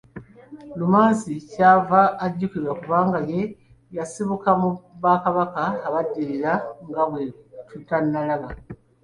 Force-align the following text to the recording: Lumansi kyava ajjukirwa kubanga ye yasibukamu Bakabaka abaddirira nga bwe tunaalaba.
Lumansi 0.77 1.33
kyava 1.51 2.01
ajjukirwa 2.25 2.73
kubanga 2.81 3.17
ye 3.31 3.41
yasibukamu 3.95 4.69
Bakabaka 5.03 5.63
abaddirira 5.87 6.53
nga 6.89 7.03
bwe 7.09 7.23
tunaalaba. 7.87 8.47